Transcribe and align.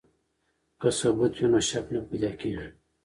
که 0.79 0.89
ثبوت 0.99 1.33
وي 1.37 1.47
نو 1.51 1.59
شک 1.69 1.85
نه 1.93 2.01
پیدا 2.09 2.31
کیږي. 2.39 2.67